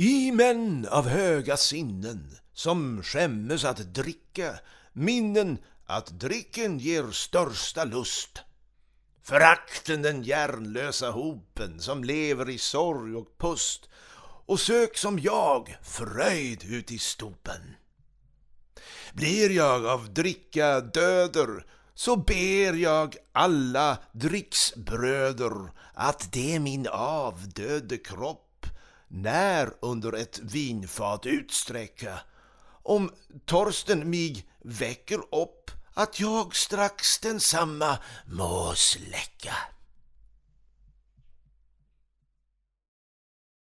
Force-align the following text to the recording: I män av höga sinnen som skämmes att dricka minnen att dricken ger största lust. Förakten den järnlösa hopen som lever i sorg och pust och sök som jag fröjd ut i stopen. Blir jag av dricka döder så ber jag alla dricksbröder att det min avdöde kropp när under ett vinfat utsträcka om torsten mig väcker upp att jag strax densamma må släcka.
I 0.00 0.32
män 0.32 0.86
av 0.90 1.08
höga 1.08 1.56
sinnen 1.56 2.36
som 2.52 3.02
skämmes 3.02 3.64
att 3.64 3.94
dricka 3.94 4.58
minnen 4.92 5.58
att 5.86 6.06
dricken 6.06 6.78
ger 6.78 7.10
största 7.10 7.84
lust. 7.84 8.40
Förakten 9.22 10.02
den 10.02 10.22
järnlösa 10.22 11.10
hopen 11.10 11.80
som 11.80 12.04
lever 12.04 12.50
i 12.50 12.58
sorg 12.58 13.16
och 13.16 13.38
pust 13.38 13.88
och 14.46 14.60
sök 14.60 14.96
som 14.96 15.18
jag 15.18 15.76
fröjd 15.82 16.64
ut 16.64 16.92
i 16.92 16.98
stopen. 16.98 17.74
Blir 19.12 19.50
jag 19.50 19.86
av 19.86 20.14
dricka 20.14 20.80
döder 20.80 21.66
så 21.94 22.16
ber 22.16 22.72
jag 22.72 23.16
alla 23.32 23.98
dricksbröder 24.12 25.70
att 25.94 26.32
det 26.32 26.58
min 26.58 26.86
avdöde 26.90 27.96
kropp 27.98 28.47
när 29.08 29.70
under 29.80 30.12
ett 30.12 30.38
vinfat 30.38 31.26
utsträcka 31.26 32.20
om 32.82 33.10
torsten 33.44 34.10
mig 34.10 34.46
väcker 34.64 35.34
upp 35.34 35.70
att 35.94 36.20
jag 36.20 36.56
strax 36.56 37.18
densamma 37.18 37.98
må 38.26 38.72
släcka. 38.76 39.54